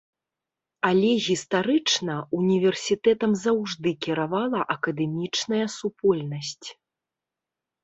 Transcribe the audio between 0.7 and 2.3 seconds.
Але гістарычна,